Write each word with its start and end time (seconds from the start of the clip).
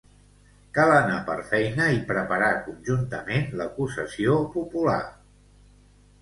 Cal 0.77 0.93
anar 0.93 1.17
per 1.27 1.35
feina 1.51 1.87
i 1.97 1.99
preparar 2.11 2.47
conjuntament 2.69 3.45
l'acusació 3.61 4.39
popular. 4.57 4.99